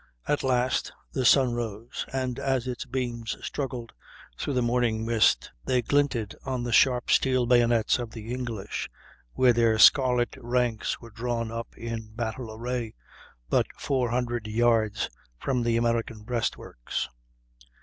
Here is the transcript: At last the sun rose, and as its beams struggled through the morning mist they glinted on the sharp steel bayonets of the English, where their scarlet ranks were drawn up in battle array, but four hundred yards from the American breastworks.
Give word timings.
At 0.27 0.41
last 0.41 0.91
the 1.11 1.25
sun 1.25 1.53
rose, 1.53 2.07
and 2.11 2.39
as 2.39 2.65
its 2.67 2.85
beams 2.85 3.37
struggled 3.45 3.93
through 4.35 4.53
the 4.55 4.63
morning 4.63 5.05
mist 5.05 5.51
they 5.63 5.83
glinted 5.83 6.33
on 6.43 6.63
the 6.63 6.71
sharp 6.73 7.11
steel 7.11 7.45
bayonets 7.45 7.99
of 7.99 8.09
the 8.09 8.33
English, 8.33 8.89
where 9.33 9.53
their 9.53 9.77
scarlet 9.77 10.35
ranks 10.39 10.99
were 10.99 11.11
drawn 11.11 11.51
up 11.51 11.77
in 11.77 12.07
battle 12.15 12.51
array, 12.51 12.95
but 13.47 13.67
four 13.77 14.09
hundred 14.09 14.47
yards 14.47 15.07
from 15.37 15.61
the 15.61 15.77
American 15.77 16.23
breastworks. 16.23 17.07